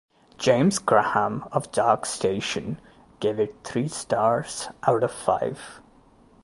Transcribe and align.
James 0.39 0.79
Graham 0.79 1.47
of 1.51 1.71
"Dark 1.71 2.07
Station" 2.07 2.81
gave 3.19 3.39
it 3.39 3.63
three 3.63 3.87
stars 3.87 4.69
out 4.87 5.03
of 5.03 5.11
five. 5.11 5.79